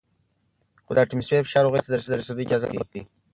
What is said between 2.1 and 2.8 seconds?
د رسیدو اجازه نه